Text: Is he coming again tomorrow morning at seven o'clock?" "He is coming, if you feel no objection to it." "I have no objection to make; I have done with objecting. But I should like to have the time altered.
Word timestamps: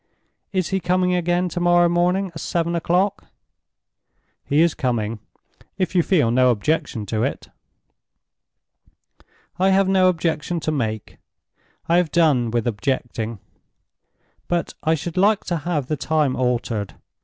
Is 0.51 0.69
he 0.69 0.79
coming 0.79 1.13
again 1.13 1.47
tomorrow 1.47 1.87
morning 1.87 2.29
at 2.29 2.39
seven 2.39 2.73
o'clock?" 2.75 3.27
"He 4.43 4.61
is 4.61 4.73
coming, 4.73 5.19
if 5.77 5.93
you 5.93 6.01
feel 6.01 6.31
no 6.31 6.49
objection 6.49 7.05
to 7.05 7.21
it." 7.21 7.49
"I 9.59 9.69
have 9.69 9.87
no 9.87 10.09
objection 10.09 10.59
to 10.61 10.71
make; 10.71 11.19
I 11.87 11.97
have 11.97 12.11
done 12.11 12.49
with 12.49 12.65
objecting. 12.65 13.37
But 14.47 14.73
I 14.81 14.95
should 14.95 15.17
like 15.17 15.43
to 15.43 15.57
have 15.57 15.85
the 15.85 15.97
time 15.97 16.35
altered. 16.35 16.95